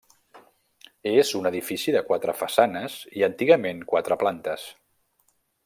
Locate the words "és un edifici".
1.11-1.93